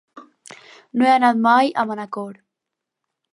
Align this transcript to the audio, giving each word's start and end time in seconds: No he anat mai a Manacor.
No 1.01 1.05
he 1.07 1.11
anat 1.17 1.43
mai 1.47 1.69
a 1.83 1.85
Manacor. 1.91 2.33